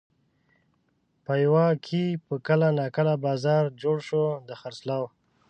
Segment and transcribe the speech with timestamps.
[1.25, 5.05] پېوه کې به کله ناکله بازار جوړ شو د خرڅلاو.